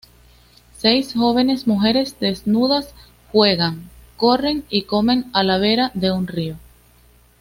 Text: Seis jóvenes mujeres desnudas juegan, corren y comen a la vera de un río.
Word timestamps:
Seis 0.79 1.13
jóvenes 1.13 1.67
mujeres 1.67 2.19
desnudas 2.19 2.95
juegan, 3.31 3.87
corren 4.17 4.65
y 4.71 4.85
comen 4.85 5.29
a 5.31 5.43
la 5.43 5.59
vera 5.59 5.91
de 5.93 6.11
un 6.11 6.25
río. 6.25 6.57